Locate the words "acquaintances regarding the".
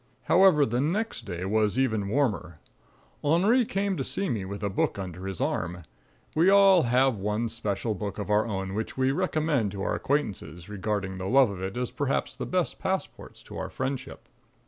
9.93-11.27